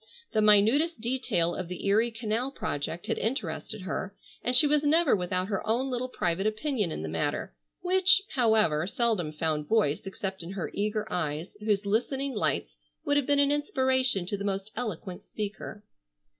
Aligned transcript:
The 0.31 0.41
minutest 0.41 0.99
detail 0.99 1.53
of 1.53 1.67
the 1.67 1.85
Erie 1.85 2.09
canal 2.09 2.49
project 2.49 3.05
had 3.05 3.19
interested 3.19 3.81
her, 3.81 4.15
and 4.43 4.55
she 4.55 4.65
was 4.65 4.83
never 4.83 5.15
without 5.15 5.47
her 5.49 5.61
own 5.67 5.91
little 5.91 6.07
private 6.09 6.47
opinion 6.47 6.91
in 6.91 7.03
the 7.03 7.07
matter, 7.07 7.53
which, 7.83 8.23
however, 8.29 8.87
seldom 8.87 9.31
found 9.31 9.67
voice 9.67 10.01
except 10.07 10.41
in 10.41 10.53
her 10.53 10.71
eager 10.73 11.05
eyes, 11.13 11.55
whose 11.59 11.85
listening 11.85 12.33
lights 12.33 12.77
would 13.05 13.15
have 13.15 13.27
been 13.27 13.37
an 13.37 13.51
inspiration 13.51 14.25
to 14.25 14.37
the 14.37 14.43
most 14.43 14.71
eloquent 14.75 15.23
speaker. 15.23 15.83